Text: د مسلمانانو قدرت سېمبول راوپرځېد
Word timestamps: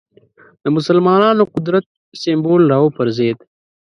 د 0.63 0.65
مسلمانانو 0.75 1.43
قدرت 1.55 1.85
سېمبول 2.21 2.61
راوپرځېد 2.73 3.37